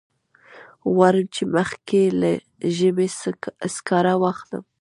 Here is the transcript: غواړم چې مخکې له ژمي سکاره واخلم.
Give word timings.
غواړم 0.93 1.25
چې 1.35 1.43
مخکې 1.55 2.01
له 2.21 2.31
ژمي 2.75 3.07
سکاره 3.75 4.13
واخلم. 4.21 4.63